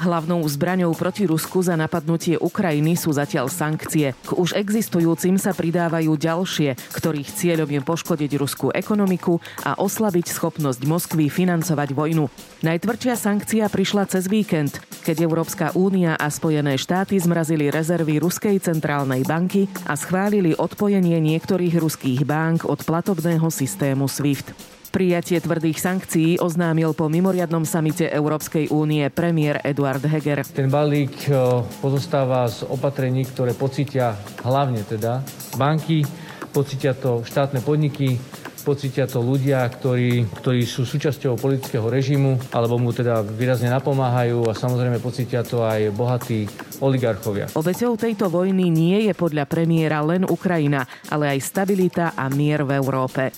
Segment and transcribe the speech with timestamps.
[0.00, 4.16] Hlavnou zbraňou proti Rusku za napadnutie Ukrajiny sú zatiaľ sankcie.
[4.24, 10.88] K už existujúcim sa pridávajú ďalšie, ktorých cieľom je poškodiť ruskú ekonomiku a oslabiť schopnosť
[10.88, 12.32] Moskvy financovať vojnu.
[12.64, 19.20] Najtvrdšia sankcia prišla cez víkend, keď Európska únia a Spojené štáty zmrazili rezervy Ruskej centrálnej
[19.28, 24.79] banky a schválili odpojenie niektorých ruských bank od platobného systému SWIFT.
[24.90, 30.42] Prijatie tvrdých sankcií oznámil po mimoriadnom samite Európskej únie premiér Eduard Heger.
[30.50, 35.22] Ten balík e, pozostáva z opatrení, ktoré pocítia hlavne teda
[35.54, 36.02] banky,
[36.50, 38.18] pocítia to štátne podniky,
[38.66, 44.58] pocítia to ľudia, ktorí, ktorí sú súčasťou politického režimu alebo mu teda výrazne napomáhajú a
[44.58, 46.50] samozrejme pocítia to aj bohatí
[46.82, 47.46] oligarchovia.
[47.54, 50.82] Obeťou tejto vojny nie je podľa premiéra len Ukrajina,
[51.14, 53.30] ale aj stabilita a mier v Európe.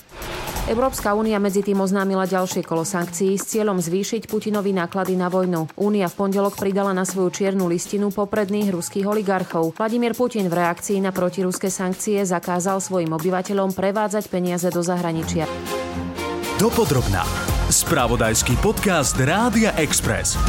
[0.63, 5.67] Európska únia medzi tým oznámila ďalšie kolo sankcií s cieľom zvýšiť Putinovi náklady na vojnu.
[5.75, 9.75] Únia v pondelok pridala na svoju čiernu listinu popredných ruských oligarchov.
[9.75, 15.51] Vladimír Putin v reakcii na protiruské sankcie zakázal svojim obyvateľom prevádzať peniaze do zahraničia.
[16.55, 17.27] Dopodrobná.
[17.67, 20.39] Spravodajský podcast Rádia Express.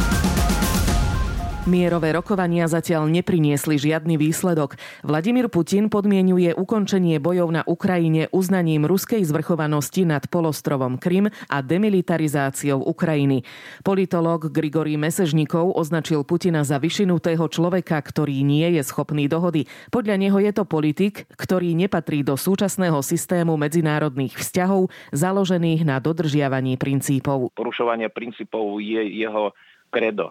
[1.65, 4.77] Mierové rokovania zatiaľ nepriniesli žiadny výsledok.
[5.01, 12.85] Vladimír Putin podmienuje ukončenie bojov na Ukrajine uznaním ruskej zvrchovanosti nad polostrovom Krym a demilitarizáciou
[12.85, 13.41] Ukrajiny.
[13.81, 19.65] Politológ Grigory Mesežníkov označil Putina za vyšinutého človeka, ktorý nie je schopný dohody.
[19.89, 26.77] Podľa neho je to politik, ktorý nepatrí do súčasného systému medzinárodných vzťahov založených na dodržiavaní
[26.77, 27.49] princípov.
[27.57, 29.49] Porušovanie princípov je jeho
[29.89, 30.29] kredo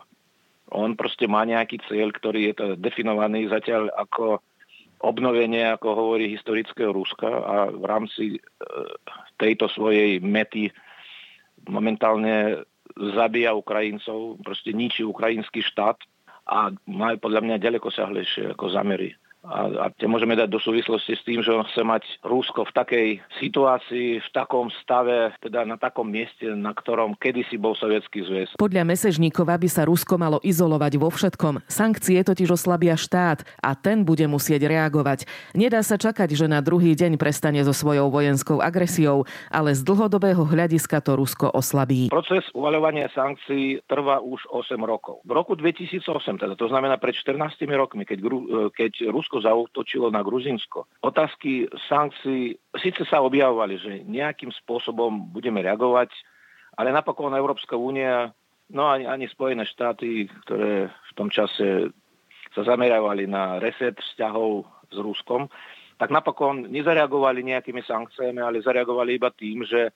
[0.73, 4.41] on proste má nejaký cieľ, ktorý je to definovaný zatiaľ ako
[5.05, 8.39] obnovenie, ako hovorí historického Ruska a v rámci e,
[9.37, 10.73] tejto svojej mety
[11.69, 12.65] momentálne
[12.97, 16.01] zabíja Ukrajincov, proste ničí ukrajinský štát
[16.49, 19.17] a má podľa mňa ďaleko sahlejšie ako zamery.
[19.45, 22.73] A, a tie môžeme dať do súvislosti s tým, že on chce mať Rusko v
[22.73, 23.09] takej
[23.45, 28.49] situácii, v takom stave, teda na takom mieste, na ktorom kedysi bol Sovietský zväz.
[28.57, 31.69] Podľa Mesežníkova by sa Rusko malo izolovať vo všetkom.
[31.69, 35.29] Sankcie totiž oslabia štát a ten bude musieť reagovať.
[35.53, 40.41] Nedá sa čakať, že na druhý deň prestane so svojou vojenskou agresiou, ale z dlhodobého
[40.41, 42.09] hľadiska to Rusko oslabí.
[42.09, 45.21] Proces uvaľovania sankcií trvá už 8 rokov.
[45.29, 46.01] V roku 2008,
[46.41, 48.19] teda to znamená pred 14 rokmi, keď,
[48.73, 50.87] keď Rusko Rusko zautočilo na Gruzinsko.
[51.03, 56.15] Otázky sankcií síce sa objavovali, že nejakým spôsobom budeme reagovať,
[56.79, 58.31] ale napokon Európska únia,
[58.71, 61.91] no ani, ani Spojené štáty, ktoré v tom čase
[62.55, 64.63] sa zamerávali na reset vzťahov
[64.95, 65.51] s Ruskom,
[65.99, 69.91] tak napokon nezareagovali nejakými sankciami, ale zareagovali iba tým, že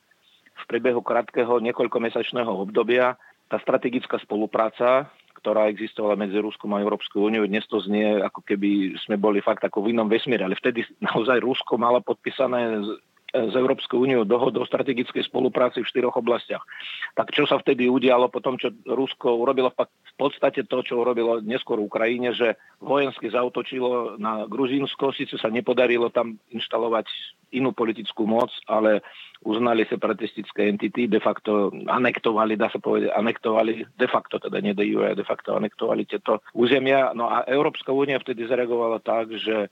[0.59, 3.15] v priebehu krátkeho niekoľkomesačného obdobia
[3.47, 5.06] tá strategická spolupráca
[5.48, 7.48] ktorá existovala medzi Ruskom a Európskou úniou.
[7.48, 11.41] Dnes to znie, ako keby sme boli fakt ako v inom vesmíre, ale vtedy naozaj
[11.41, 12.84] Rusko malo podpísané
[13.28, 16.65] s Európskou úniou dohodu o strategickej spolupráci v štyroch oblastiach.
[17.12, 21.44] Tak čo sa vtedy udialo po tom, čo Rusko urobilo v podstate to, čo urobilo
[21.44, 27.06] neskôr v Ukrajine, že vojensky zautočilo na Gruzínsko, síce sa nepodarilo tam inštalovať
[27.53, 29.05] inú politickú moc, ale
[29.45, 34.89] uznali separatistické entity, de facto anektovali, dá sa povedať, anektovali, de facto teda nie de
[35.15, 37.15] de facto anektovali tieto územia.
[37.15, 39.71] No a Európska únia vtedy zareagovala tak, že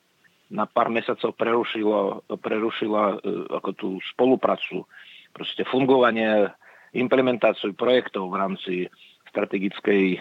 [0.50, 3.16] na pár mesiacov prerušilo, prerušila e,
[3.50, 4.86] ako tú spoluprácu,
[5.34, 6.50] proste fungovanie,
[6.96, 8.74] implementáciu projektov v rámci
[9.36, 10.18] strategickej e,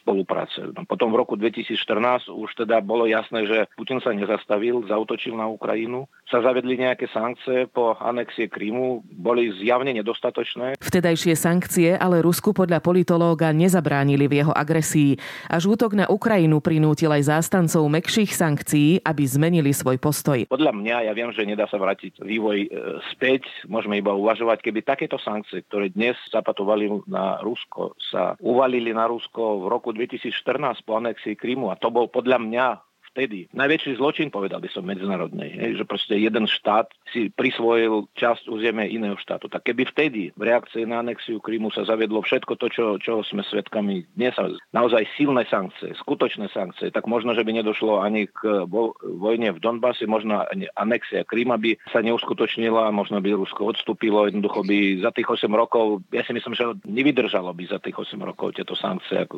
[0.00, 0.72] spolupráce.
[0.72, 5.44] No, potom v roku 2014 už teda bolo jasné, že Putin sa nezastavil, zautočil na
[5.44, 10.80] Ukrajinu, sa zavedli nejaké sankcie po anexie Krímu, boli zjavne nedostatočné.
[10.80, 15.20] Vtedajšie sankcie ale Rusku podľa politológa nezabránili v jeho agresii.
[15.52, 20.48] Až útok na Ukrajinu prinútil aj zástancov mekších sankcií, aby zmenili svoj postoj.
[20.48, 22.68] Podľa mňa, ja viem, že nedá sa vrátiť vývoj e,
[23.12, 29.10] späť, môžeme iba uvažovať, keby takéto sankcie, ktoré dnes zapatovali na Rusko, sa uvalili na
[29.10, 32.66] Rusko v roku 2014 po anexii Krymu a to bol podľa mňa
[33.14, 35.78] vtedy najväčší zločin, povedal by som, medzinárodnej.
[35.78, 39.46] Že proste jeden štát si prisvojil časť územia iného štátu.
[39.46, 43.46] Tak keby vtedy v reakcii na anexiu Krymu sa zaviedlo všetko to, čo, čo sme
[43.46, 44.34] svedkami dnes,
[44.74, 50.10] naozaj silné sankcie, skutočné sankcie, tak možno, že by nedošlo ani k vojne v Donbase,
[50.10, 50.42] možno
[50.74, 56.02] anexia Kryma by sa neuskutočnila, možno by Rusko odstúpilo, jednoducho by za tých 8 rokov,
[56.10, 59.28] ja si myslím, že nevydržalo by za tých 8 rokov tieto sankcie,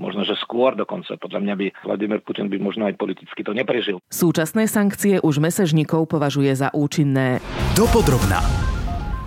[0.00, 1.18] možno, že skôr dokonca.
[1.20, 3.98] Podľa mňa by Vladimír Putin by možno aj politicky to neprežil.
[4.06, 7.42] Súčasné sankcie už mesežníkov považuje za účinné.
[7.74, 8.38] Dopodrobná.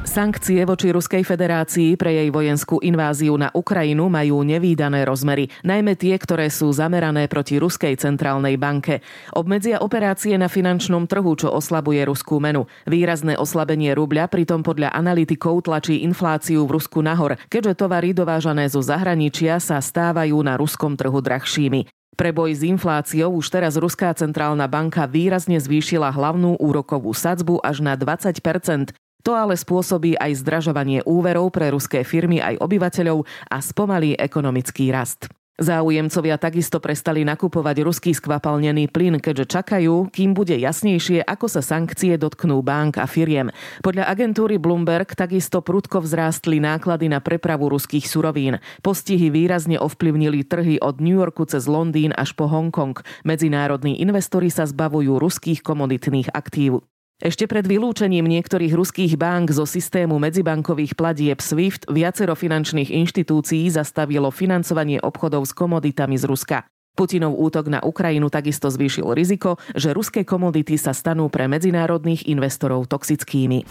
[0.05, 6.15] Sankcie voči Ruskej federácii pre jej vojenskú inváziu na Ukrajinu majú nevýdané rozmery, najmä tie,
[6.15, 9.03] ktoré sú zamerané proti Ruskej centrálnej banke.
[9.35, 12.63] Obmedzia operácie na finančnom trhu, čo oslabuje ruskú menu.
[12.87, 18.79] Výrazné oslabenie rubľa pritom podľa analytikov tlačí infláciu v Rusku nahor, keďže tovary dovážané zo
[18.79, 22.04] zahraničia sa stávajú na ruskom trhu drahšími.
[22.15, 27.83] Pre boj s infláciou už teraz Ruská centrálna banka výrazne zvýšila hlavnú úrokovú sadzbu až
[27.83, 28.95] na 20%
[29.25, 35.25] to ale spôsobí aj zdražovanie úverov pre ruské firmy aj obyvateľov a spomalí ekonomický rast.
[35.55, 42.19] Záujemcovia takisto prestali nakupovať ruský skvapalnený plyn, keďže čakajú, kým bude jasnejšie, ako sa sankcie
[42.19, 43.55] dotknú bank a firiem.
[43.79, 48.59] Podľa agentúry Bloomberg takisto prudko vzrástli náklady na prepravu ruských surovín.
[48.83, 52.99] Postihy výrazne ovplyvnili trhy od New Yorku cez Londýn až po Hongkong.
[53.23, 56.83] Medzinárodní investori sa zbavujú ruských komoditných aktív.
[57.15, 64.35] Ešte pred vylúčením niektorých ruských bank zo systému medzibankových platieb SWIFT viacero finančných inštitúcií zastavilo
[64.35, 66.57] financovanie obchodov s komoditami z Ruska.
[66.91, 72.91] Putinov útok na Ukrajinu takisto zvýšil riziko, že ruské komodity sa stanú pre medzinárodných investorov
[72.91, 73.63] toxickými.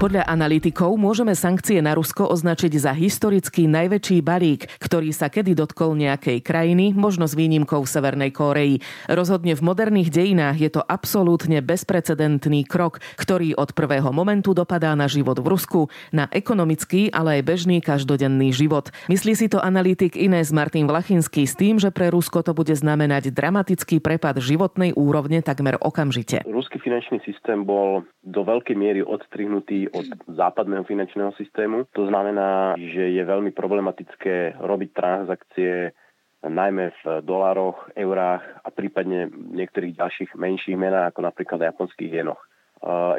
[0.00, 5.92] Podľa analytikov môžeme sankcie na Rusko označiť za historicky najväčší balík, ktorý sa kedy dotkol
[5.92, 8.80] nejakej krajiny, možno s výnimkou Severnej Kórei.
[9.12, 15.04] Rozhodne v moderných dejinách je to absolútne bezprecedentný krok, ktorý od prvého momentu dopadá na
[15.04, 18.88] život v Rusku, na ekonomický, ale aj bežný každodenný život.
[19.12, 23.36] Myslí si to analytik Inés Martin Vlachinský s tým, že pre Rusko to bude znamenať
[23.36, 26.40] dramatický prepad životnej úrovne takmer okamžite.
[26.48, 31.86] Ruský finančný systém bol do veľkej miery odstrihnutý od západného finančného systému.
[31.94, 35.92] To znamená, že je veľmi problematické robiť transakcie
[36.40, 42.40] najmä v dolároch, eurách a prípadne niektorých ďalších menších menách, ako napríklad japonských jenoch.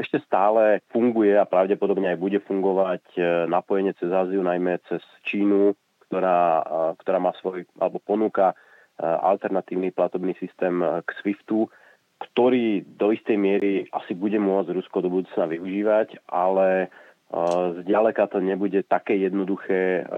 [0.02, 5.78] Ešte stále funguje a pravdepodobne aj bude fungovať e, napojenie cez Áziu, najmä cez Čínu,
[6.10, 6.66] ktorá,
[6.98, 11.70] ktorá má svoj, alebo ponúka e, alternatívny platobný systém k SWIFTu,
[12.22, 16.88] ktorý do istej miery asi bude môcť Rusko do budúcna využívať, ale e,
[17.82, 20.14] zďaleka to nebude také jednoduché e,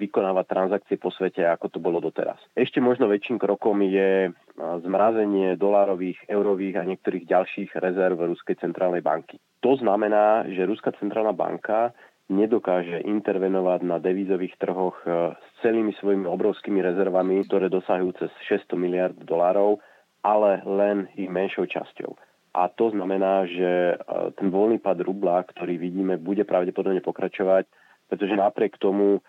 [0.00, 2.40] vykonávať transakcie po svete, ako to bolo doteraz.
[2.56, 9.04] Ešte možno väčším krokom je e, zmrazenie dolárových, eurových a niektorých ďalších rezerv Ruskej centrálnej
[9.04, 9.36] banky.
[9.60, 11.92] To znamená, že Ruská centrálna banka
[12.32, 14.96] nedokáže intervenovať na devízových trhoch
[15.36, 19.76] s celými svojimi obrovskými rezervami, ktoré dosahujú cez 600 miliard dolárov
[20.22, 22.14] ale len ich menšou časťou.
[22.52, 23.96] A to znamená, že e,
[24.36, 27.64] ten voľný pad rubla, ktorý vidíme, bude pravdepodobne pokračovať,
[28.12, 29.20] pretože napriek tomu, e,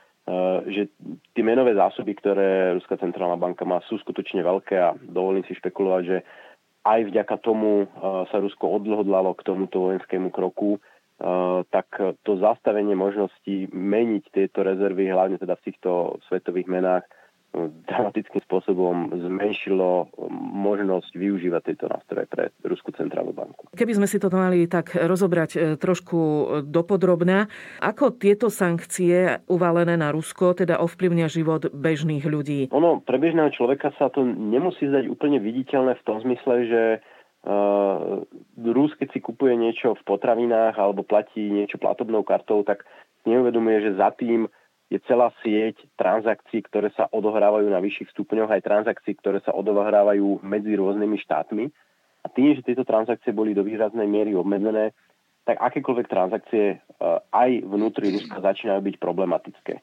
[0.68, 0.81] že
[1.31, 6.04] tie menové zásoby, ktoré Ruská centrálna banka má, sú skutočne veľké a dovolím si špekulovať,
[6.04, 6.18] že
[6.84, 7.95] aj vďaka tomu e,
[8.28, 10.80] sa Rusko odhodlalo k tomuto vojenskému kroku,
[11.72, 11.88] tak
[12.25, 17.06] to zastavenie možností meniť tieto rezervy, hlavne teda v týchto svetových menách,
[17.86, 20.10] dramatickým spôsobom zmenšilo
[20.54, 23.70] možnosť využívať tieto nástroje pre Ruskú centrálnu banku.
[23.78, 26.20] Keby sme si to mali tak rozobrať e, trošku
[26.66, 27.46] dopodrobná,
[27.78, 32.74] ako tieto sankcie uvalené na Rusko teda ovplyvňa život bežných ľudí?
[32.74, 36.84] Ono, pre bežného človeka sa to nemusí zdať úplne viditeľné v tom zmysle, že
[37.44, 38.24] Uh,
[38.56, 42.88] Rus, keď si kupuje niečo v potravinách alebo platí niečo platobnou kartou, tak
[43.28, 44.48] neuvedomuje, že za tým
[44.91, 50.44] je celá sieť transakcií, ktoré sa odohrávajú na vyšších stupňoch, aj transakcií, ktoré sa odohrávajú
[50.44, 51.66] medzi rôznymi štátmi.
[52.23, 54.95] A tým, že tieto transakcie boli do výraznej miery obmedzené,
[55.44, 56.78] tak akékoľvek transakcie e,
[57.35, 59.73] aj vnútri Ruska začínajú byť problematické.
[59.75, 59.81] E,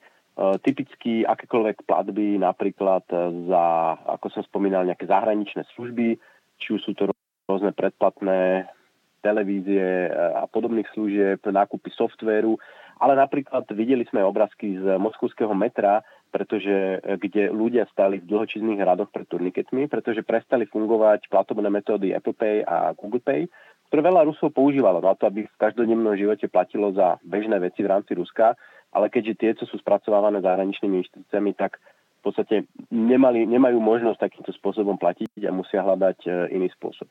[0.64, 3.04] typicky akékoľvek platby napríklad
[3.44, 3.64] za,
[4.08, 6.16] ako som spomínal, nejaké zahraničné služby,
[6.56, 7.12] či už sú to
[7.44, 8.72] rôzne predplatné
[9.20, 12.56] televízie e, a podobných služieb, nákupy softvéru,
[13.00, 18.84] ale napríklad videli sme obrázky z moskovského metra, pretože e, kde ľudia stali v dlhočizných
[18.84, 23.48] radoch pred turniketmi, pretože prestali fungovať platobné metódy Apple Pay a Google Pay,
[23.88, 27.90] ktoré veľa Rusov používalo na to, aby v každodennom živote platilo za bežné veci v
[27.90, 28.54] rámci Ruska,
[28.92, 31.80] ale keďže tieto sú spracovávané zahraničnými inštitúciami, tak
[32.20, 37.08] v podstate nemali, nemajú možnosť takýmto spôsobom platiť a musia hľadať e, iný spôsob.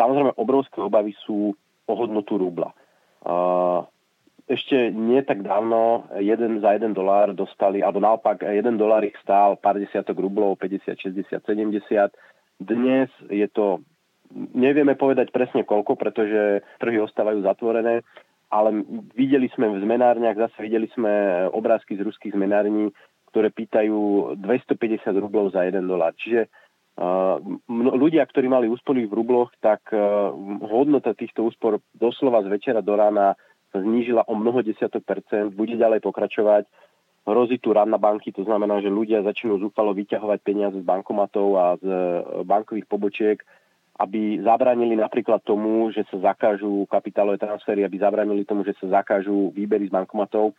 [0.00, 1.52] Samozrejme, obrovské obavy sú
[1.86, 2.72] o hodnotu rubla
[4.46, 9.58] ešte nie tak dávno jeden za jeden dolár dostali, alebo naopak jeden dolár ich stál
[9.58, 12.14] pár desiatok rublov, 50, 60, 70.
[12.62, 13.82] Dnes je to,
[14.54, 18.06] nevieme povedať presne koľko, pretože trhy ostávajú zatvorené,
[18.46, 18.86] ale
[19.18, 22.94] videli sme v zmenárniach, zase videli sme obrázky z ruských zmenární,
[23.34, 26.14] ktoré pýtajú 250 rublov za jeden dolár.
[26.14, 26.46] Čiže
[27.76, 29.90] ľudia, ktorí mali úspory v rubloch, tak
[30.64, 33.36] hodnota týchto úspor doslova z večera do rána
[33.82, 36.64] znížila o mnoho desiatok percent, bude ďalej pokračovať.
[37.26, 41.48] Hrozí tu rán na banky, to znamená, že ľudia začnú zúfalo vyťahovať peniaze z bankomatov
[41.58, 41.88] a z
[42.46, 43.42] bankových pobočiek,
[43.98, 49.50] aby zabránili napríklad tomu, že sa zakážu kapitálové transfery, aby zabránili tomu, že sa zakážu
[49.56, 50.54] výbery z bankomatov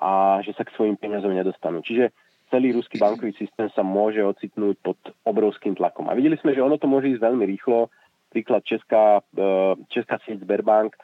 [0.00, 1.84] a že sa k svojim peniazom nedostanú.
[1.84, 2.14] Čiže
[2.48, 4.96] celý ruský bankový systém sa môže ocitnúť pod
[5.26, 6.06] obrovským tlakom.
[6.06, 7.90] A videli sme, že ono to môže ísť veľmi rýchlo.
[8.30, 9.50] Príklad Česká, e,
[9.90, 10.94] Česká sieť Sberbank.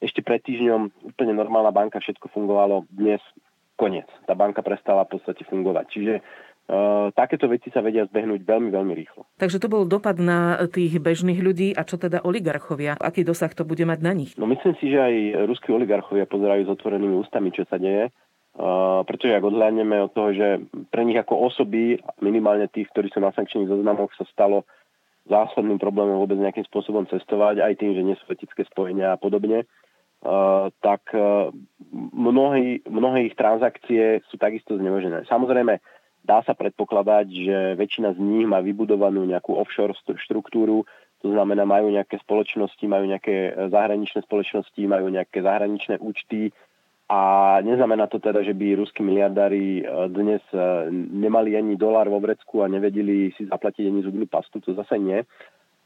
[0.00, 2.88] Ešte pred týždňom úplne normálna banka, všetko fungovalo.
[2.88, 3.20] Dnes
[3.76, 4.08] koniec.
[4.24, 5.86] Tá banka prestala v podstate fungovať.
[5.92, 6.14] Čiže
[6.70, 9.26] Uh, takéto veci sa vedia zbehnúť veľmi, veľmi rýchlo.
[9.42, 12.94] Takže to bol dopad na tých bežných ľudí a čo teda oligarchovia?
[12.94, 14.38] Aký dosah to bude mať na nich?
[14.38, 15.14] No myslím si, že aj
[15.50, 18.14] ruskí oligarchovia pozerajú s otvorenými ústami, čo sa deje
[19.06, 20.48] pretože ak odhľadneme od toho, že
[20.90, 24.66] pre nich ako osoby, minimálne tých, ktorí sú na sankčných zoznamoch, sa stalo
[25.30, 29.62] zásadným problémom vôbec nejakým spôsobom cestovať, aj tým, že nie sú etické spojenia a podobne,
[29.62, 29.79] uh,
[30.80, 31.48] tak uh,
[32.12, 35.24] mnohé, mnohé ich transakcie sú takisto znemožené.
[35.24, 35.80] Samozrejme,
[36.24, 40.84] dá sa predpokladať, že väčšina z nich má vybudovanú nejakú offshore štruktúru,
[41.20, 46.52] to znamená, majú nejaké spoločnosti, majú nejaké zahraničné spoločnosti, majú nejaké zahraničné účty,
[47.10, 49.84] a neznamená to teda, že by ruskí miliardári e,
[50.14, 54.78] dnes e, nemali ani dolár vo vrecku a nevedeli si zaplatiť ani zubnú pastu, to
[54.78, 55.18] zase nie.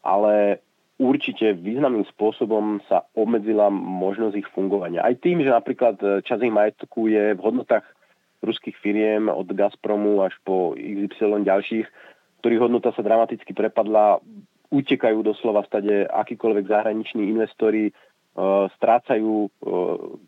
[0.05, 0.61] Ale
[1.05, 5.05] určite významným spôsobom sa obmedzila možnosť ich fungovania.
[5.05, 7.85] Aj tým, že napríklad e, čas ich majetku je v hodnotách
[8.41, 11.87] ruských firiem od Gazpromu až po XY ďalších,
[12.41, 14.21] ktorých hodnota sa dramaticky prepadla,
[14.73, 17.93] utekajú doslova stade akýkoľvek zahraniční investori,
[18.35, 19.51] Eh, strácajú eh,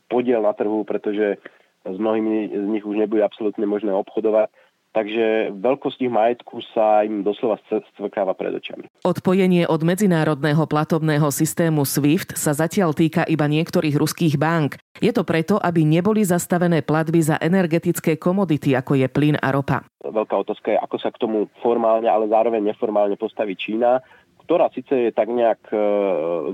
[0.06, 1.42] podiel na trhu, pretože
[1.82, 4.46] s mnohými z nich už nebude absolútne možné obchodovať.
[4.96, 8.88] Takže veľkosť ich majetku sa im doslova stvrkáva pred očami.
[9.04, 14.80] Odpojenie od medzinárodného platobného systému SWIFT sa zatiaľ týka iba niektorých ruských bank.
[15.04, 19.84] Je to preto, aby neboli zastavené platby za energetické komodity, ako je plyn a ropa.
[20.00, 24.00] Veľká otázka je, ako sa k tomu formálne, ale zároveň neformálne postaví Čína
[24.46, 25.78] ktorá síce je tak nejak e,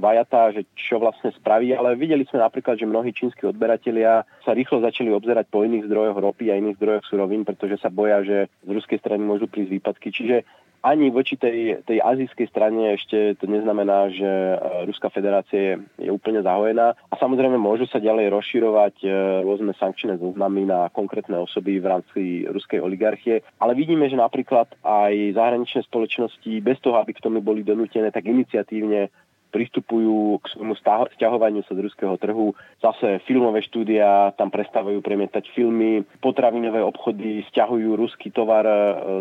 [0.00, 4.80] vajatá, že čo vlastne spraví, ale videli sme napríklad, že mnohí čínsky odberatelia sa rýchlo
[4.80, 8.70] začali obzerať po iných zdrojoch ropy a iných zdrojoch surovín, pretože sa boja, že z
[8.72, 10.08] ruskej strany môžu prísť výpadky.
[10.08, 10.36] Čiže
[10.82, 14.56] ani voči tej, tej azijskej strane ešte to neznamená, že e,
[14.90, 16.98] Ruská federácia je, úplne zahojená.
[17.08, 19.08] A samozrejme môžu sa ďalej rozširovať e,
[19.46, 22.20] rôzne sankčné zoznamy na konkrétne osoby v rámci
[22.50, 23.46] ruskej oligarchie.
[23.62, 28.26] Ale vidíme, že napríklad aj zahraničné spoločnosti bez toho, aby k tomu boli donútené, tak
[28.26, 29.08] iniciatívne
[29.52, 30.74] pristupujú k svojmu
[31.14, 32.56] sťahovaniu sa z ruského trhu.
[32.80, 38.74] Zase filmové štúdia tam prestávajú premietať filmy, potravinové obchody stiahujú ruský tovar e,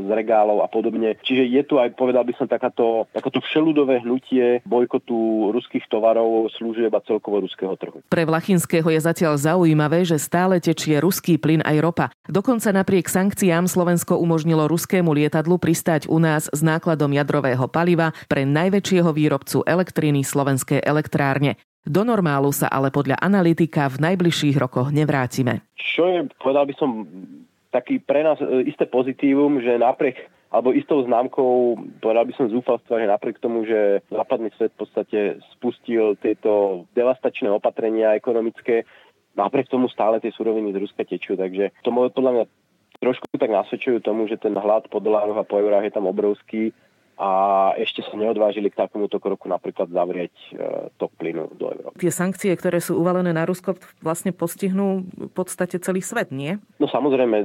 [0.07, 1.19] z regálov a podobne.
[1.19, 6.95] Čiže je tu aj, povedal by som, takáto, takáto všeludové hnutie bojkotu ruských tovarov, služieb
[6.95, 7.99] a celkovo ruského trhu.
[8.07, 12.05] Pre Vlachinského je zatiaľ zaujímavé, že stále tečie ruský plyn aj ropa.
[12.31, 18.47] Dokonca napriek sankciám Slovensko umožnilo ruskému lietadlu pristáť u nás s nákladom jadrového paliva pre
[18.47, 21.57] najväčšieho výrobcu elektriny slovenskej elektrárne.
[21.81, 25.65] Do normálu sa ale podľa analytika v najbližších rokoch nevrátime.
[25.73, 27.09] Čo je, povedal by som,
[27.73, 32.99] taký pre nás e, isté pozitívum, že napriek alebo istou známkou, povedal by som zúfalstva,
[32.99, 35.19] že napriek tomu, že západný svet v podstate
[35.55, 38.83] spustil tieto devastačné opatrenia ekonomické,
[39.39, 41.39] napriek tomu stále tie suroviny z Ruska tečú.
[41.39, 42.45] Takže to podľa mňa
[42.99, 46.75] trošku tak nasvedčujú tomu, že ten hlad po dolároch a po eurách je tam obrovský
[47.19, 47.29] a
[47.77, 52.01] ešte sa neodvážili k takomuto kroku napríklad zavrieť e, tok plynu do Európy.
[52.01, 56.57] Tie sankcie, ktoré sú uvalené na Rusko, vlastne postihnú v podstate celý svet, nie?
[56.81, 57.37] No samozrejme,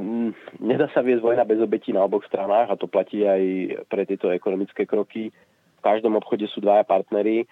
[0.62, 3.42] nedá sa viesť vojna bez obetí na oboch stranách a to platí aj
[3.90, 5.28] pre tieto ekonomické kroky.
[5.76, 7.44] V každom obchode sú dvaja partnery.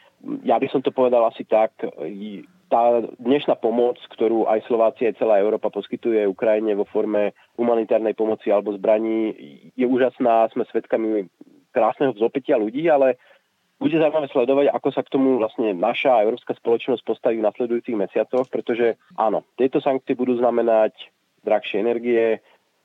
[0.43, 1.77] Ja by som to povedal asi tak,
[2.73, 8.51] tá dnešná pomoc, ktorú aj Slovácia, aj celá Európa poskytuje Ukrajine vo forme humanitárnej pomoci
[8.51, 9.31] alebo zbraní,
[9.79, 10.51] je úžasná.
[10.51, 11.31] Sme svedkami
[11.75, 13.19] krásneho vzopetia ľudí, ale
[13.83, 18.47] bude zaujímavé sledovať, ako sa k tomu vlastne naša európska spoločnosť postaví v nasledujúcich mesiacoch,
[18.47, 20.95] pretože áno, tieto sankcie budú znamenať
[21.43, 22.39] drahšie energie,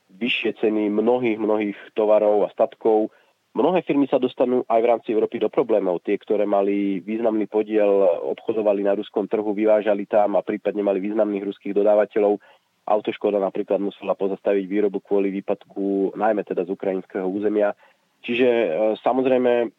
[0.09, 3.13] vyššie ceny mnohých, mnohých tovarov a statkov.
[3.53, 6.01] Mnohé firmy sa dostanú aj v rámci Európy do problémov.
[6.05, 11.45] Tie, ktoré mali významný podiel, obchodovali na ruskom trhu, vyvážali tam a prípadne mali významných
[11.45, 12.41] ruských dodávateľov.
[12.89, 17.77] Autoškoda napríklad musela pozastaviť výrobu kvôli výpadku, najmä teda z ukrajinského územia.
[18.23, 19.71] Čiže e, samozrejme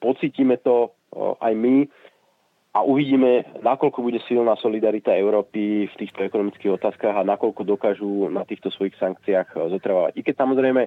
[0.00, 0.88] pocítime to e,
[1.40, 1.76] aj my
[2.76, 8.44] a uvidíme, nakoľko bude silná solidarita Európy v týchto ekonomických otázkach a nakoľko dokážu na
[8.44, 10.12] týchto svojich sankciách e, zotrvávať.
[10.16, 10.84] I keď samozrejme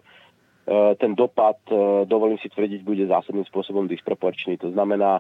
[1.02, 1.58] ten dopad,
[2.06, 4.54] dovolím si tvrdiť, bude zásadným spôsobom disproporčný.
[4.62, 5.18] To znamená,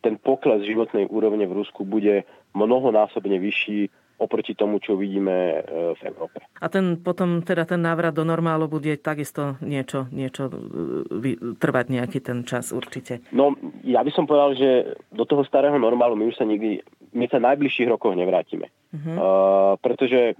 [0.00, 2.24] ten pokles životnej úrovne v Rusku bude
[2.56, 5.60] mnohonásobne vyšší oproti tomu, čo vidíme e,
[5.92, 6.40] v Európe.
[6.56, 12.18] A ten potom teda ten návrat do normálu bude takisto niečo, niečo e, trvať nejaký
[12.24, 13.20] ten čas určite.
[13.36, 13.52] No,
[13.84, 16.80] ja by som povedal, že do toho starého normálu my už sa nikdy,
[17.12, 18.72] my sa najbližších rokoch nevrátime.
[18.96, 19.16] Uh-huh.
[19.16, 20.32] Uh, pretože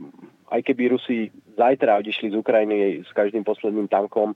[0.48, 1.28] aj keby Rusi
[1.58, 4.32] zajtra odišli z Ukrajiny s každým posledným tankom,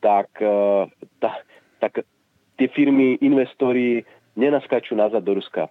[0.00, 0.88] tak, uh,
[1.20, 1.44] ta,
[1.82, 2.06] tak
[2.56, 4.06] tie firmy, investori
[4.38, 5.68] nenaskačú nazad do Ruska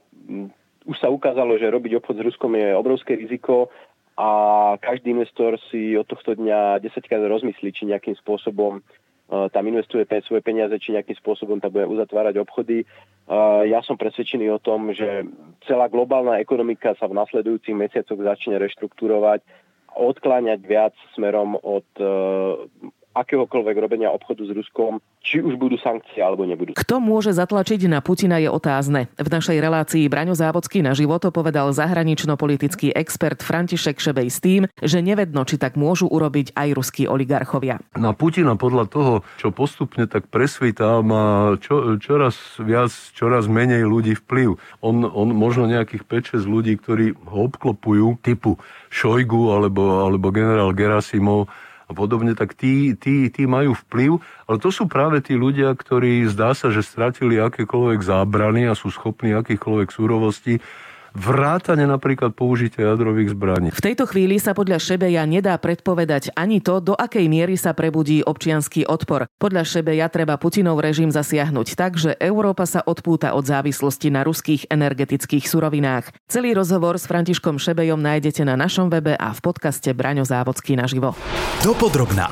[0.88, 3.68] už sa ukázalo, že robiť obchod s Ruskom je obrovské riziko
[4.18, 4.30] a
[4.82, 8.82] každý investor si od tohto dňa 10 krát rozmyslí, či nejakým spôsobom e,
[9.54, 12.82] tam investuje svoje peniaze, či nejakým spôsobom tam bude uzatvárať obchody.
[12.82, 12.86] E,
[13.70, 15.28] ja som presvedčený o tom, že
[15.70, 19.46] celá globálna ekonomika sa v nasledujúcich mesiacoch začne reštrukturovať
[19.98, 22.06] odkláňať viac smerom od e,
[23.22, 26.78] akéhokoľvek robenia obchodu s Ruskom, či už budú sankcie alebo nebudú.
[26.78, 29.12] Kto môže zatlačiť na Putina je otázne.
[29.18, 35.02] V našej relácii Braňo Závodský na život povedal zahranično-politický expert František Šebej s tým, že
[35.02, 37.82] nevedno, či tak môžu urobiť aj ruskí oligarchovia.
[37.98, 44.14] Na Putina podľa toho, čo postupne tak presvítá, má čo, čoraz viac, čoraz menej ľudí
[44.26, 44.56] vplyv.
[44.86, 46.06] On, on možno nejakých
[46.38, 48.62] 5-6 ľudí, ktorí ho obklopujú, typu
[48.94, 51.50] Šojgu alebo, alebo generál Gerasimov,
[51.88, 56.28] a podobne, tak tí, tí, tí majú vplyv, ale to sú práve tí ľudia, ktorí
[56.28, 60.60] zdá sa, že stratili akékoľvek zábrany a sú schopní akýchkoľvek súrovostí
[61.18, 63.70] vrátane napríklad použitia jadrových zbraní.
[63.74, 68.22] V tejto chvíli sa podľa Šebeja nedá predpovedať ani to, do akej miery sa prebudí
[68.22, 69.26] občianský odpor.
[69.42, 74.70] Podľa Šebeja treba Putinov režim zasiahnuť tak, že Európa sa odpúta od závislosti na ruských
[74.70, 76.14] energetických surovinách.
[76.30, 81.18] Celý rozhovor s Františkom Šebejom nájdete na našom webe a v podcaste Braňo Závodský naživo.
[81.66, 82.30] Dopodrobná.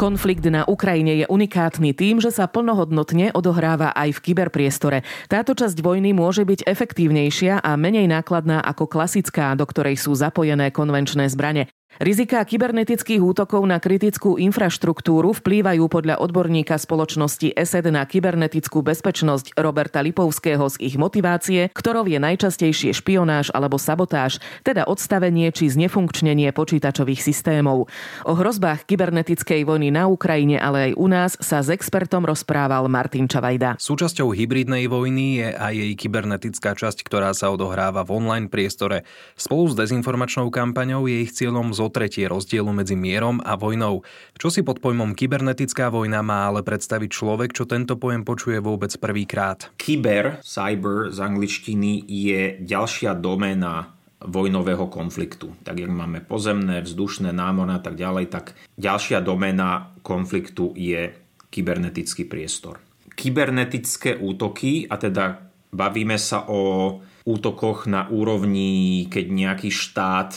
[0.00, 5.04] Konflikt na Ukrajine je unikátny tým, že sa plnohodnotne odohráva aj v kyberpriestore.
[5.28, 10.72] Táto časť vojny môže byť efektívnejšia a menej nákladná ako klasická, do ktorej sú zapojené
[10.72, 11.68] konvenčné zbrane.
[11.98, 19.98] Rizika kybernetických útokov na kritickú infraštruktúru vplývajú podľa odborníka spoločnosti ESET na kybernetickú bezpečnosť Roberta
[19.98, 27.20] Lipovského z ich motivácie, ktorou je najčastejšie špionáž alebo sabotáž, teda odstavenie či znefunkčnenie počítačových
[27.20, 27.90] systémov.
[28.22, 33.26] O hrozbách kybernetickej vojny na Ukrajine, ale aj u nás sa s expertom rozprával Martin
[33.26, 33.76] Čavajda.
[33.76, 39.02] Súčasťou hybridnej vojny je aj jej kybernetická časť, ktorá sa odohráva v online priestore.
[39.34, 44.04] Spolu s dezinformačnou kampaňou je ich cieľom zo tretie rozdielu medzi mierom a vojnou.
[44.36, 48.92] Čo si pod pojmom kybernetická vojna má ale predstaviť človek, čo tento pojem počuje vôbec
[49.00, 49.72] prvýkrát?
[49.80, 55.56] Kyber, cyber z angličtiny je ďalšia doména vojnového konfliktu.
[55.64, 61.16] Tak jak máme pozemné, vzdušné, námorné a tak ďalej, tak ďalšia doména konfliktu je
[61.48, 62.76] kybernetický priestor.
[63.16, 70.36] Kybernetické útoky, a teda bavíme sa o útokoch na úrovni, keď nejaký štát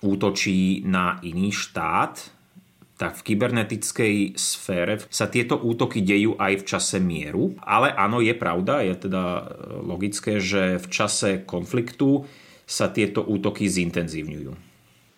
[0.00, 2.40] útočí na iný štát,
[3.00, 7.56] tak v kybernetickej sfére sa tieto útoky dejú aj v čase mieru.
[7.64, 9.42] Ale áno, je pravda, je teda e,
[9.80, 12.28] logické, že v čase konfliktu
[12.68, 14.52] sa tieto útoky zintenzívňujú.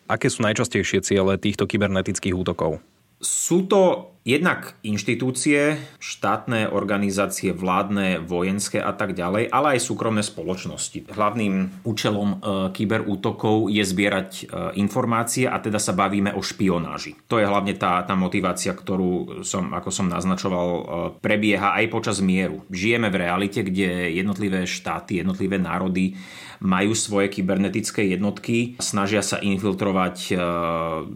[0.06, 2.78] Aké sú najčastejšie ciele týchto kybernetických útokov?
[3.18, 11.10] Sú to jednak inštitúcie, štátne organizácie, vládne, vojenské a tak ďalej, ale aj súkromné spoločnosti.
[11.10, 12.36] Hlavným účelom e,
[12.70, 14.42] kyberútokov je zbierať e,
[14.78, 17.18] informácie a teda sa bavíme o špionáži.
[17.26, 20.82] To je hlavne tá, tá motivácia, ktorú som, ako som naznačoval, e,
[21.18, 22.62] prebieha aj počas mieru.
[22.70, 26.14] Žijeme v realite, kde jednotlivé štáty, jednotlivé národy
[26.62, 30.38] majú svoje kybernetické jednotky, snažia sa infiltrovať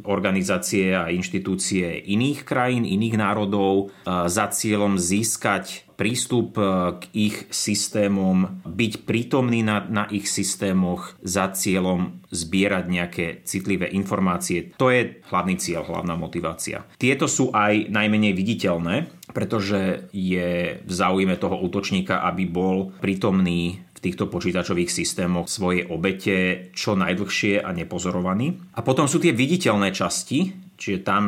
[0.02, 3.84] organizácie a inštitúcie iných krajín, iných národov e,
[4.26, 6.62] za cieľom získať prístup e,
[7.00, 14.76] k ich systémom, byť prítomný na, na ich systémoch za cieľom zbierať nejaké citlivé informácie.
[14.80, 16.84] To je hlavný cieľ, hlavná motivácia.
[17.00, 24.30] Tieto sú aj najmenej viditeľné, pretože je v záujme toho útočníka, aby bol prítomný týchto
[24.30, 28.54] počítačových systémoch svojej obete čo najdlhšie a nepozorovaný.
[28.78, 31.24] A potom sú tie viditeľné časti, čiže tam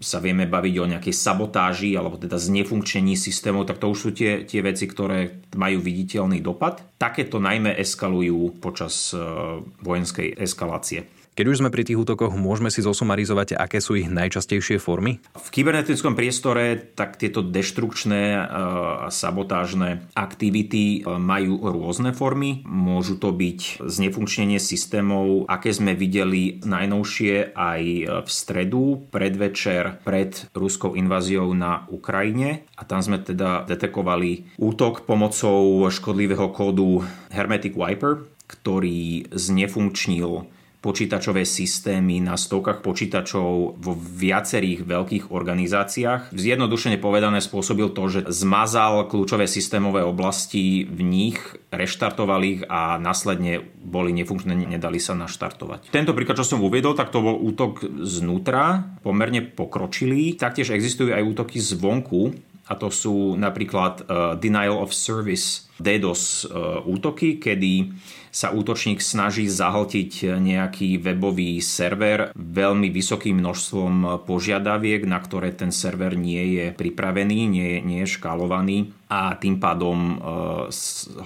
[0.00, 4.46] sa vieme baviť o nejakej sabotáži alebo teda znefunkčení systémov, tak to už sú tie,
[4.46, 6.80] tie veci, ktoré majú viditeľný dopad.
[6.96, 11.19] Takéto najmä eskalujú počas uh, vojenskej eskalácie.
[11.40, 15.24] Keď už sme pri tých útokoch, môžeme si zosumarizovať, aké sú ich najčastejšie formy?
[15.40, 22.60] V kybernetickom priestore tak tieto deštrukčné a sabotážne aktivity majú rôzne formy.
[22.68, 27.82] Môžu to byť znefunkčnenie systémov, aké sme videli najnovšie aj
[28.20, 32.68] v stredu, predvečer pred ruskou inváziou na Ukrajine.
[32.76, 37.00] A tam sme teda detekovali útok pomocou škodlivého kódu
[37.32, 46.32] Hermetic Wiper, ktorý znefunkčnil počítačové systémy na stovkách počítačov vo viacerých veľkých organizáciách.
[46.32, 51.38] Zjednodušene povedané spôsobil to, že zmazal kľúčové systémové oblasti v nich,
[51.68, 55.92] reštartoval ich a následne boli nefunkčné, nedali sa naštartovať.
[55.92, 60.40] Tento príklad, čo som uviedol, tak to bol útok znútra, pomerne pokročilý.
[60.40, 62.32] Taktiež existujú aj útoky zvonku,
[62.70, 67.90] a to sú napríklad uh, denial of service DDoS uh, útoky, kedy
[68.30, 76.14] sa útočník snaží zahltiť nejaký webový server veľmi vysokým množstvom požiadaviek, na ktoré ten server
[76.14, 80.70] nie je pripravený, nie je, nie je škálovaný a tým pádom uh,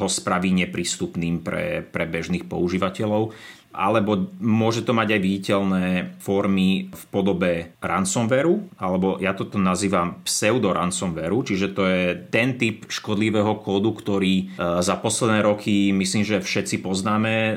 [0.00, 3.36] ho spraví neprístupným pre, pre bežných používateľov
[3.74, 5.84] alebo môže to mať aj viditeľné
[6.22, 12.87] formy v podobe ransomwareu, alebo ja toto nazývam pseudo ransomwareu, čiže to je ten typ
[12.87, 14.44] škodlivého kódu, ktorý e,
[14.78, 17.54] za posledné roky myslím, že všetci poznáme, e,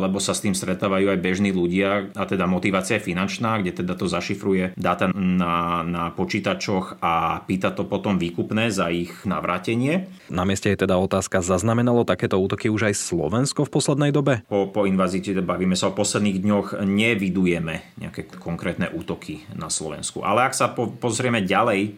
[0.00, 3.92] lebo sa s tým stretávajú aj bežní ľudia, a teda motivácia je finančná, kde teda
[3.92, 10.08] to zašifruje dáta na, na počítačoch a pýta to potom výkupné za ich navrátenie.
[10.32, 14.40] Na mieste je teda otázka, zaznamenalo takéto útoky už aj Slovensko v poslednej dobe?
[14.48, 20.22] Po, po invázii teda bavíme sa o posledných dňoch, nevidujeme nejaké konkrétne útoky na Slovensku.
[20.22, 21.90] Ale ak sa po, pozrieme ďalej e,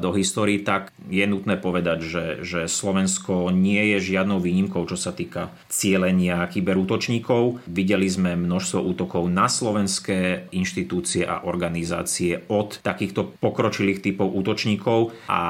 [0.00, 5.12] do histórii, tak je nutné povedať, že, že Slovensko nie je žiadnou výnimkou, čo sa
[5.12, 7.68] týka cielenia kyberútočníkov.
[7.68, 15.42] Videli sme množstvo útokov na slovenské inštitúcie a organizácie od takýchto pokročilých typov útočníkov a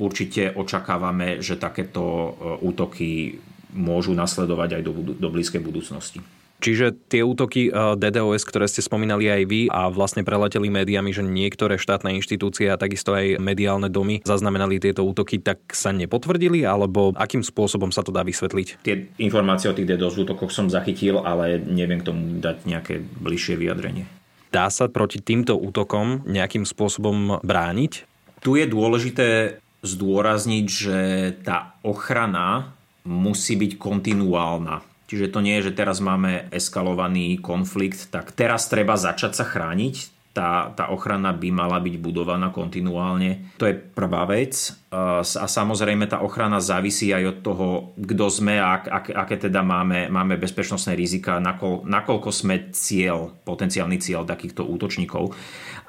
[0.00, 2.30] určite očakávame, že takéto e,
[2.64, 3.44] útoky
[3.76, 6.24] môžu nasledovať aj do, do blízkej budúcnosti.
[6.60, 11.20] Čiže tie útoky eh, DDoS, ktoré ste spomínali aj vy a vlastne preleteli médiami, že
[11.20, 16.64] niektoré štátne inštitúcie a takisto aj mediálne domy zaznamenali tieto útoky, tak sa nepotvrdili?
[16.64, 18.82] Alebo akým spôsobom sa to dá vysvetliť?
[18.82, 23.60] Tie informácie o tých DDoS útokoch som zachytil, ale neviem k tomu dať nejaké bližšie
[23.60, 24.08] vyjadrenie.
[24.54, 28.08] Dá sa proti týmto útokom nejakým spôsobom brániť?
[28.40, 30.98] Tu je dôležité zdôrazniť, že
[31.44, 32.72] tá ochrana
[33.04, 38.98] musí byť kontinuálna Čiže to nie je, že teraz máme eskalovaný konflikt, tak teraz treba
[38.98, 40.14] začať sa chrániť.
[40.36, 43.56] Tá, tá ochrana by mala byť budovaná kontinuálne.
[43.56, 44.68] To je prvá vec.
[44.92, 47.66] A samozrejme tá ochrana závisí aj od toho,
[47.96, 53.32] kto sme a ak, ak, aké teda máme, máme bezpečnostné rizika, nakol, nakoľko sme cieľ,
[53.48, 55.32] potenciálny cieľ takýchto útočníkov.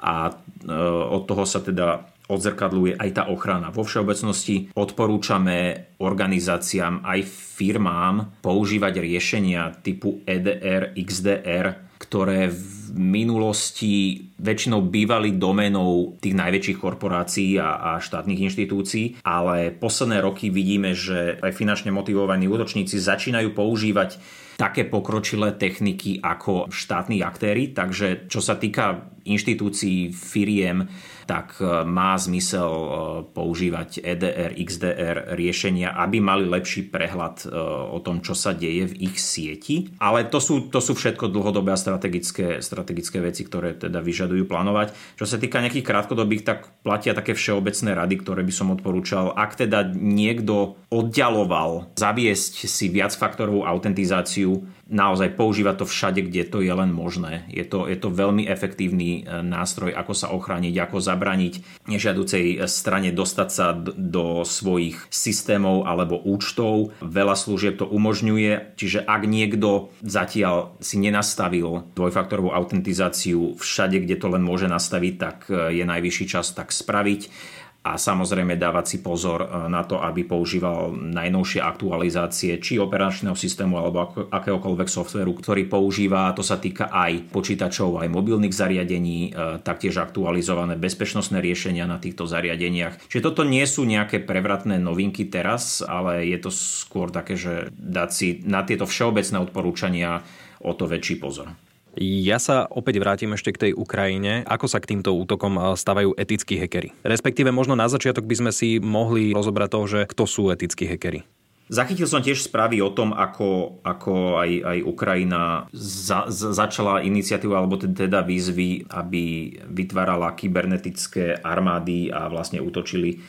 [0.00, 0.72] A e,
[1.12, 3.72] od toho sa teda odzrkadluje aj tá ochrana.
[3.72, 14.86] Vo všeobecnosti odporúčame organizáciám aj firmám používať riešenia typu EDR, XDR, ktoré v minulosti väčšinou
[14.86, 21.52] bývali domenou tých najväčších korporácií a, a štátnych inštitúcií, ale posledné roky vidíme, že aj
[21.52, 24.16] finančne motivovaní útočníci začínajú používať
[24.58, 30.86] také pokročilé techniky ako štátni aktéry, takže čo sa týka inštitúcií, firiem,
[31.28, 32.90] tak e, má zmysel e,
[33.36, 37.46] používať EDR, XDR riešenia, aby mali lepší prehľad e,
[37.92, 39.92] o tom, čo sa deje v ich sieti.
[40.00, 44.96] Ale to sú, to sú všetko dlhodobé a strategické, strategické veci, ktoré teda vyžadujú plánovať.
[45.20, 49.36] Čo sa týka nejakých krátkodobých, tak platia také všeobecné rady, ktoré by som odporúčal.
[49.36, 56.72] Ak teda niekto oddialoval zaviesť si viacfaktorovú autentizáciu, naozaj používať to všade, kde to je
[56.72, 57.44] len možné.
[57.52, 63.12] Je to, je to veľmi efektívny e, nástroj, ako sa ochrániť, ako zabraniť nežiaducej strane
[63.12, 66.96] dostať sa do svojich systémov alebo účtov.
[67.04, 74.32] Veľa služieb to umožňuje, čiže ak niekto zatiaľ si nenastavil dvojfaktorovú autentizáciu všade, kde to
[74.32, 77.28] len môže nastaviť, tak e, je najvyšší čas tak spraviť
[77.78, 83.78] a samozrejme dávať si pozor e, na to, aby používal najnovšie aktualizácie či operačného systému
[83.78, 86.34] alebo akéhokoľvek softveru, ktorý používa.
[86.34, 92.26] To sa týka aj počítačov, aj mobilných zariadení, e, taktiež aktualizované bezpečnostné riešenia na týchto
[92.26, 92.98] zariadeniach.
[93.06, 98.10] Čiže toto nie sú nejaké prevratné novinky teraz, ale je to skôr také, že dať
[98.10, 100.26] si na tieto všeobecné odporúčania
[100.58, 101.54] o to väčší pozor.
[101.98, 104.46] Ja sa opäť vrátim ešte k tej Ukrajine.
[104.46, 106.94] Ako sa k týmto útokom eh, stavajú etickí hekery?
[107.02, 111.26] Respektíve možno na začiatok by sme si mohli rozobrať to, že kto sú etickí hekery.
[111.68, 117.52] Zachytil som tiež správy o tom, ako, ako aj, aj Ukrajina za, za, začala iniciatívu
[117.52, 123.20] alebo teda výzvy, aby vytvárala kybernetické armády a vlastne útočili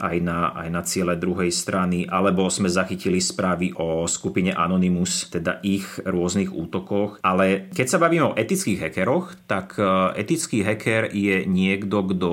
[0.00, 5.60] aj na, aj na ciele druhej strany, alebo sme zachytili správy o skupine Anonymous, teda
[5.60, 7.20] ich rôznych útokoch.
[7.20, 12.30] Ale keď sa bavíme o etických hackeroch, tak e, etický hacker je niekto, kto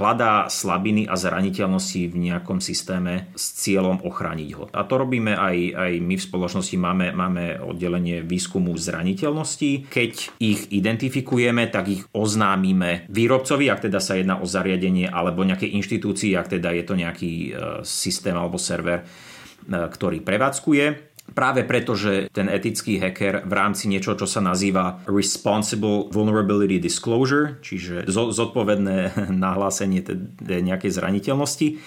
[0.00, 4.64] hľadá slabiny a zraniteľnosti v nejakom systéme s cieľom ochrániť ho.
[4.72, 9.92] A to robíme aj, aj my v spoločnosti, máme, máme oddelenie výskumu zraniteľnosti.
[9.92, 15.68] Keď ich identifikujeme, tak ich oznámime výrobcovi, ak teda sa jedná o zariadenie alebo nejaké
[15.68, 19.04] inštitúcii, ak teda je to nejaký e, systém alebo server, e,
[19.68, 21.12] ktorý prevádzkuje.
[21.32, 27.62] Práve preto, že ten etický hacker v rámci niečo, čo sa nazýva Responsible Vulnerability Disclosure,
[27.62, 30.02] čiže zodpovedné nahlásenie
[30.42, 31.78] nejakej zraniteľnosti,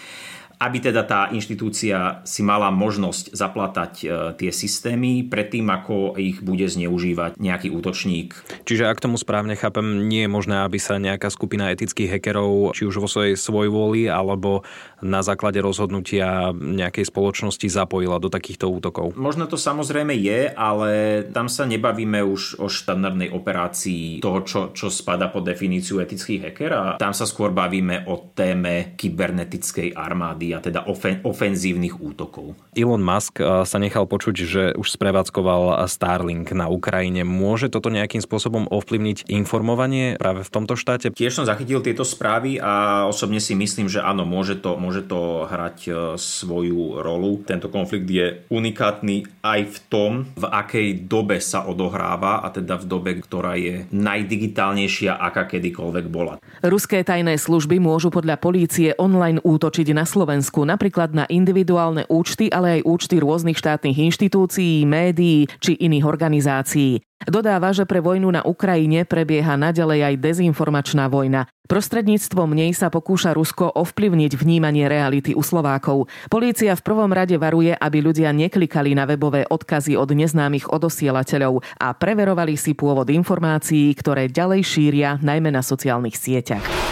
[0.59, 4.05] aby teda tá inštitúcia si mala možnosť zaplatať e,
[4.39, 8.35] tie systémy predtým, ako ich bude zneužívať nejaký útočník.
[8.63, 12.87] Čiže ak tomu správne chápem, nie je možné, aby sa nejaká skupina etických hackerov, či
[12.87, 14.63] už vo svojej svojvôli, alebo
[15.03, 19.13] na základe rozhodnutia nejakej spoločnosti zapojila do takýchto útokov.
[19.19, 24.87] Možno to samozrejme je, ale tam sa nebavíme už o štandardnej operácii toho, čo, čo
[24.89, 30.59] spada pod definíciu etických hacker a tam sa skôr bavíme o téme kybernetickej armády a
[30.61, 32.53] teda ofen- ofenzívnych útokov.
[32.75, 37.23] Elon Musk eh, sa nechal počuť, že už sprevádzkoval Starlink na Ukrajine.
[37.23, 41.13] Môže toto nejakým spôsobom ovplyvniť informovanie práve v tomto štáte?
[41.13, 45.45] Tiež som zachytil tieto správy a osobne si myslím, že áno, môže to, môže to
[45.47, 47.41] hrať eh, svoju rolu.
[47.45, 52.85] Tento konflikt je unikátny aj v tom, v akej dobe sa odohráva a teda v
[52.89, 56.41] dobe, ktorá je najdigitálnejšia, aká kedykoľvek bola.
[56.65, 62.51] Ruské tajné služby môžu podľa polície online útočiť na Slovensku Slovensku, napríklad na individuálne účty,
[62.51, 66.99] ale aj účty rôznych štátnych inštitúcií, médií či iných organizácií.
[67.23, 71.47] Dodáva, že pre vojnu na Ukrajine prebieha naďalej aj dezinformačná vojna.
[71.71, 76.11] Prostredníctvom nej sa pokúša Rusko ovplyvniť vnímanie reality u Slovákov.
[76.27, 81.95] Polícia v prvom rade varuje, aby ľudia neklikali na webové odkazy od neznámych odosielateľov a
[81.95, 86.84] preverovali si pôvod informácií, ktoré ďalej šíria najmä na sociálnych sieťach.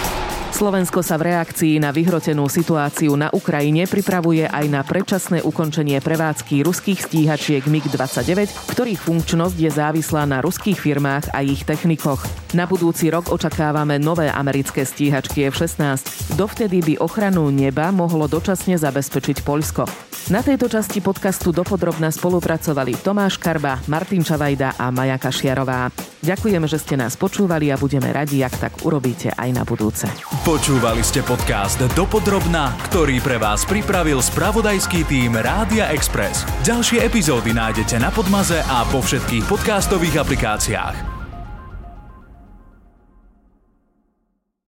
[0.64, 6.64] Slovensko sa v reakcii na vyhrotenú situáciu na Ukrajine pripravuje aj na predčasné ukončenie prevádzky
[6.64, 12.24] ruských stíhačiek MiG-29, ktorých funkčnosť je závislá na ruských firmách a ich technikoch.
[12.56, 16.40] Na budúci rok očakávame nové americké stíhačky F-16.
[16.40, 19.84] Dovtedy by ochranu neba mohlo dočasne zabezpečiť Poľsko.
[20.32, 25.92] Na tejto časti podcastu dopodrobná spolupracovali Tomáš Karba, Martin Čavajda a Maja Kašiarová.
[26.24, 30.08] Ďakujeme, že ste nás počúvali a budeme radi, ak tak urobíte aj na budúce.
[30.54, 36.46] Počúvali ste podcast Dopodrobna, ktorý pre vás pripravil spravodajský tým Rádia Express.
[36.62, 41.13] Ďalšie epizódy nájdete na Podmaze a po všetkých podcastových aplikáciách.